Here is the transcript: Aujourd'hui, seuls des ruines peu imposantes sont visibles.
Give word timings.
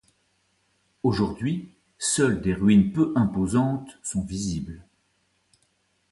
Aujourd'hui, 1.03 1.69
seuls 1.99 2.41
des 2.41 2.55
ruines 2.55 2.91
peu 2.91 3.13
imposantes 3.15 3.99
sont 4.01 4.23
visibles. 4.23 4.81